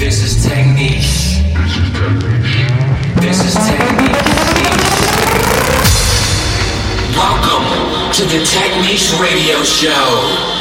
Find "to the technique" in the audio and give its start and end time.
8.14-9.20